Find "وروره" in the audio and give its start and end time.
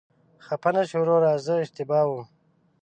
1.01-1.29